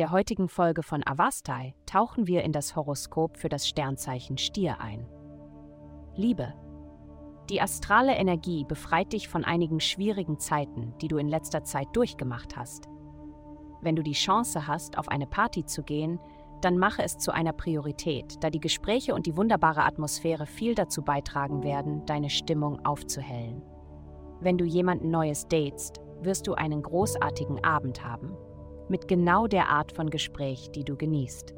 [0.00, 5.06] der heutigen Folge von Avastai tauchen wir in das Horoskop für das Sternzeichen Stier ein.
[6.16, 6.54] Liebe.
[7.50, 12.56] Die astrale Energie befreit dich von einigen schwierigen Zeiten, die du in letzter Zeit durchgemacht
[12.56, 12.88] hast.
[13.82, 16.18] Wenn du die Chance hast, auf eine Party zu gehen,
[16.62, 21.02] dann mache es zu einer Priorität, da die Gespräche und die wunderbare Atmosphäre viel dazu
[21.02, 23.60] beitragen werden, deine Stimmung aufzuhellen.
[24.40, 28.36] Wenn du jemanden Neues datest, wirst du einen großartigen Abend haben,
[28.88, 31.54] mit genau der Art von Gespräch, die du genießt.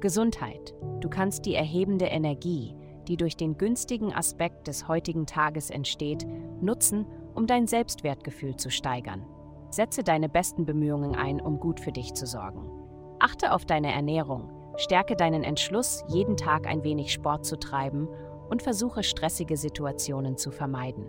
[0.00, 0.74] Gesundheit.
[1.00, 2.76] Du kannst die erhebende Energie,
[3.08, 6.26] die durch den günstigen Aspekt des heutigen Tages entsteht,
[6.60, 9.24] nutzen, um dein Selbstwertgefühl zu steigern.
[9.70, 12.70] Setze deine besten Bemühungen ein, um gut für dich zu sorgen.
[13.18, 18.08] Achte auf deine Ernährung, stärke deinen Entschluss, jeden Tag ein wenig Sport zu treiben
[18.48, 21.06] und versuche stressige Situationen zu vermeiden.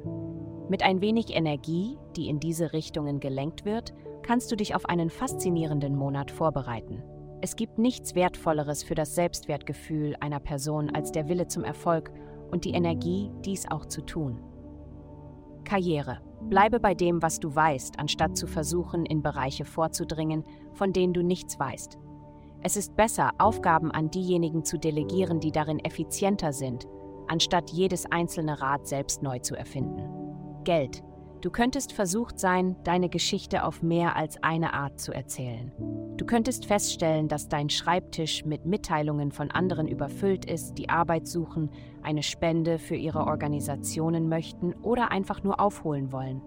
[0.69, 5.09] Mit ein wenig Energie, die in diese Richtungen gelenkt wird, kannst du dich auf einen
[5.09, 7.03] faszinierenden Monat vorbereiten.
[7.39, 12.11] Es gibt nichts Wertvolleres für das Selbstwertgefühl einer Person als der Wille zum Erfolg
[12.51, 14.39] und die Energie, dies auch zu tun.
[15.63, 16.19] Karriere.
[16.49, 21.23] Bleibe bei dem, was du weißt, anstatt zu versuchen, in Bereiche vorzudringen, von denen du
[21.23, 21.97] nichts weißt.
[22.61, 26.87] Es ist besser, Aufgaben an diejenigen zu delegieren, die darin effizienter sind,
[27.27, 30.16] anstatt jedes einzelne Rad selbst neu zu erfinden.
[30.67, 31.01] Geld.
[31.39, 35.71] Du könntest versucht sein, deine Geschichte auf mehr als eine Art zu erzählen.
[36.17, 41.69] Du könntest feststellen, dass dein Schreibtisch mit Mitteilungen von anderen überfüllt ist, die Arbeit suchen,
[42.03, 46.41] eine Spende für ihre Organisationen möchten oder einfach nur aufholen wollen.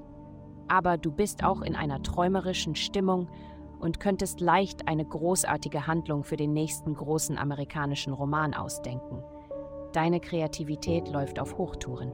[0.69, 3.31] Aber du bist auch in einer träumerischen Stimmung
[3.79, 9.23] und könntest leicht eine großartige Handlung für den nächsten großen amerikanischen Roman ausdenken.
[9.95, 12.13] Deine Kreativität läuft auf Hochtouren.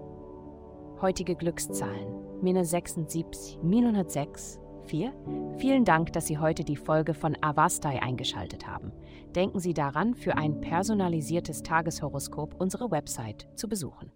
[1.00, 5.12] Heutige Glückszahlen Mine 76, 106, 4.
[5.58, 8.92] Vielen Dank, dass Sie heute die Folge von Avastai eingeschaltet haben.
[9.34, 14.11] Denken Sie daran, für ein personalisiertes Tageshoroskop unsere Website zu besuchen.